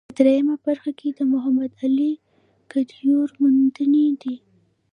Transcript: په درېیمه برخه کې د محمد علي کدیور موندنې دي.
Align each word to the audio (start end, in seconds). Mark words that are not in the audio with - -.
په 0.07 0.13
درېیمه 0.19 0.55
برخه 0.65 0.91
کې 0.99 1.09
د 1.13 1.19
محمد 1.31 1.71
علي 1.83 2.11
کدیور 2.71 3.27
موندنې 3.41 4.05
دي. 4.21 4.35